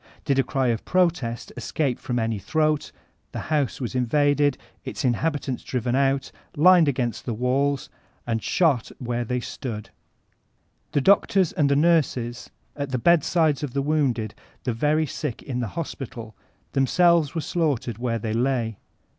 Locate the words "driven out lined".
5.63-6.87